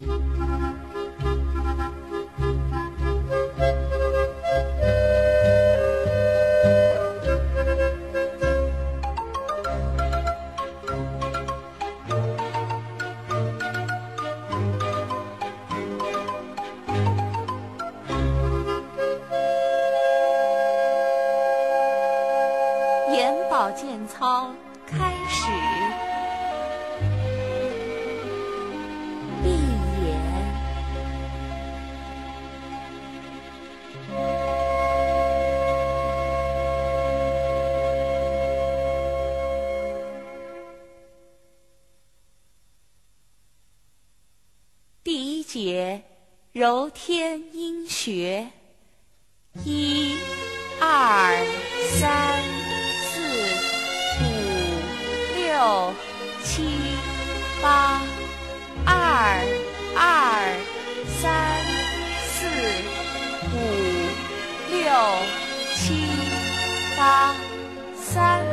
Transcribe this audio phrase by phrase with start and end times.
[0.00, 0.08] 眼
[23.48, 24.50] 保健操
[24.86, 25.50] 开始，
[45.54, 46.02] 第一节
[46.50, 48.48] 揉天阴穴，
[49.64, 50.16] 一、
[50.80, 51.32] 二、
[51.92, 52.42] 三、
[52.98, 53.20] 四、
[54.24, 54.26] 五、
[55.36, 55.94] 六、
[56.42, 56.64] 七、
[57.62, 58.02] 八，
[58.84, 59.38] 二、
[59.94, 60.02] 二、
[61.22, 61.30] 三、
[62.34, 62.50] 四、
[63.54, 63.56] 五、
[64.72, 64.82] 六、
[65.76, 65.86] 七、
[66.96, 67.32] 八，
[67.96, 68.44] 三、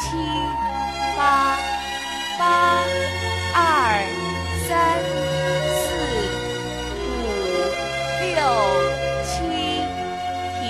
[0.00, 0.16] 七、
[1.16, 1.58] 八，
[2.38, 2.82] 八、
[3.54, 3.58] 二、
[4.66, 4.98] 三、
[5.76, 5.88] 四、
[7.04, 7.08] 五、
[8.24, 8.34] 六、
[9.24, 9.30] 七，
[10.58, 10.60] 停。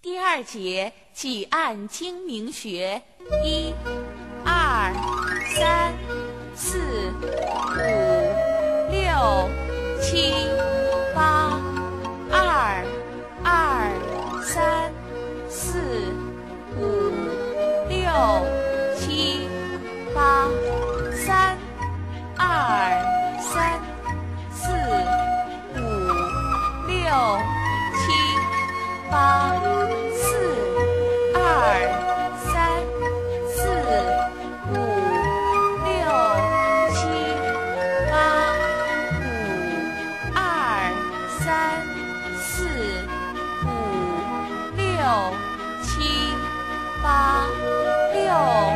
[0.00, 3.02] 第二节挤按睛明穴，
[3.44, 3.74] 一、
[4.44, 4.92] 二、
[5.58, 5.92] 三、
[6.56, 6.78] 四、
[7.20, 7.76] 五、
[8.90, 9.48] 六、
[10.00, 10.32] 七、
[48.32, 48.71] 六、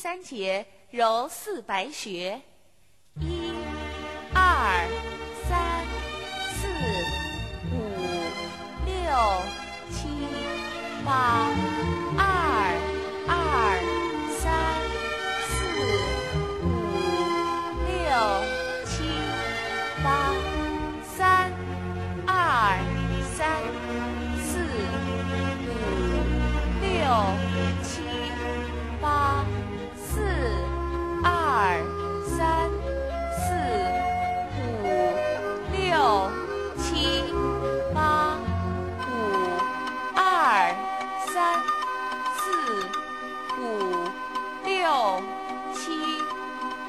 [0.00, 2.40] 三节揉四白穴，
[3.20, 3.50] 一、
[4.32, 4.86] 二、
[5.48, 5.84] 三、
[6.54, 6.68] 四、
[7.74, 7.76] 五、
[8.86, 9.42] 六、
[9.90, 10.06] 七、
[11.04, 11.47] 八，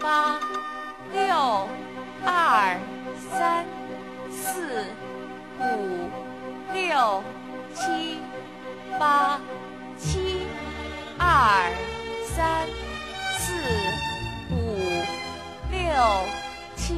[0.02, 0.40] 八，
[1.14, 1.68] 六、
[2.26, 2.78] 二、
[3.30, 3.66] 三、
[4.32, 4.86] 四、
[5.60, 6.10] 五、
[6.74, 7.24] 六、
[7.74, 8.20] 七、
[8.98, 9.40] 八，
[9.98, 10.48] 七、
[11.18, 11.70] 二、
[12.26, 12.66] 三、
[13.38, 13.54] 四、
[14.52, 15.04] 五、
[15.70, 16.26] 六、
[16.78, 16.96] 七、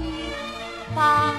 [0.95, 1.33] 八，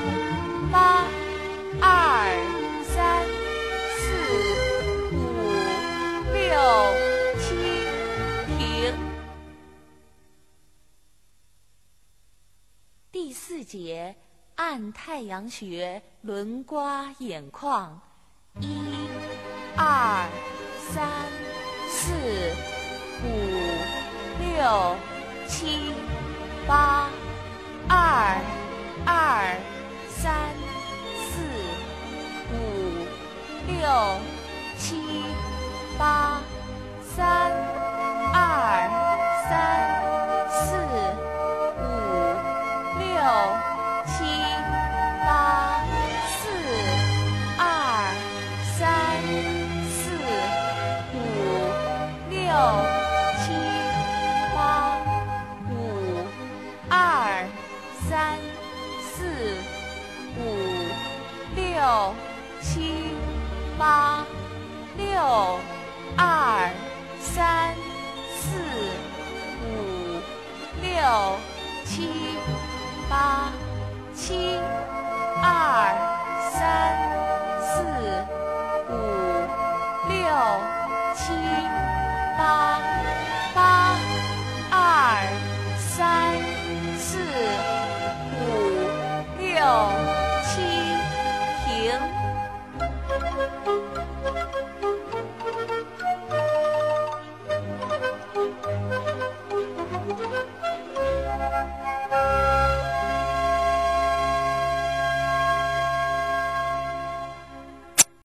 [13.25, 14.17] 第四节
[14.57, 18.01] 按太阳穴轮刮眼眶，
[18.61, 18.67] 一、
[19.77, 20.29] 二、
[20.91, 21.09] 三、
[21.89, 22.13] 四、
[23.25, 23.29] 五、
[24.41, 24.97] 六、
[25.47, 25.93] 七
[26.67, 27.09] 八
[27.89, 28.41] 二
[29.07, 29.57] 二
[30.09, 30.51] 三
[31.31, 31.39] 四
[32.53, 32.57] 五
[33.69, 34.19] 六
[34.77, 34.97] 七
[35.97, 36.43] 八
[52.63, 52.85] 六
[53.43, 53.53] 七
[54.55, 54.97] 八
[55.69, 55.73] 五
[56.89, 57.63] 二。
[58.09, 58.39] 三、
[59.01, 59.25] 四、
[60.37, 60.41] 五、
[61.57, 62.15] 六、
[62.61, 63.17] 七、
[63.79, 64.27] 八、
[64.99, 65.59] 六、
[66.17, 66.71] 二、
[67.19, 67.75] 三、
[68.37, 68.59] 四、
[69.65, 70.21] 五、
[70.83, 71.39] 六、
[71.87, 72.37] 七、
[73.09, 73.51] 八、
[74.15, 74.59] 七、
[75.43, 76.02] 二、